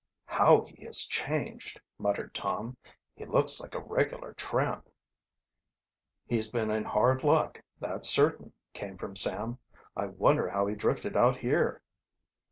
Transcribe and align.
"How 0.25 0.61
he 0.61 0.83
is 0.83 1.05
changed!" 1.05 1.79
muttered 1.99 2.33
Tom. 2.33 2.75
"He 3.13 3.23
looks 3.23 3.61
like 3.61 3.75
a 3.75 3.79
regular 3.79 4.33
tramp!" 4.33 4.89
"He's 6.25 6.49
been 6.49 6.71
in 6.71 6.85
hard 6.85 7.23
luck, 7.23 7.61
that's 7.77 8.09
certain," 8.09 8.53
came 8.73 8.97
from 8.97 9.15
Sam. 9.15 9.59
"I 9.95 10.07
wonder 10.07 10.49
how 10.49 10.65
he 10.65 10.73
drifted 10.73 11.15
out 11.15 11.35
here?" 11.37 11.83